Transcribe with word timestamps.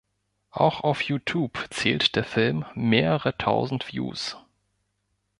Auch 0.49 0.83
auf 0.83 1.03
Youtube 1.03 1.67
zählt 1.69 2.15
der 2.15 2.23
Film 2.23 2.65
mehrere 2.73 3.37
tausend 3.37 3.93
Views. 3.93 4.35